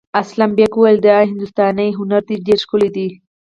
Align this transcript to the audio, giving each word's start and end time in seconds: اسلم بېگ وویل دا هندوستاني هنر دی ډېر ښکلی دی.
اسلم 0.21 0.51
بېگ 0.57 0.73
وویل 0.75 0.99
دا 1.07 1.15
هندوستاني 1.29 1.87
هنر 1.99 2.21
دی 2.27 2.35
ډېر 2.47 2.59
ښکلی 2.63 2.89
دی. 2.95 3.07